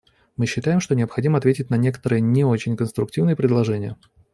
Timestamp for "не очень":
2.21-2.75